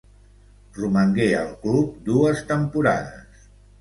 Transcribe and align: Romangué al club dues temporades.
Romangué 0.77 1.27
al 1.41 1.53
club 1.65 1.91
dues 2.07 2.45
temporades. 2.53 3.45